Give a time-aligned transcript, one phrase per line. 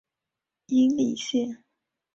[0.65, 1.63] 殷栗线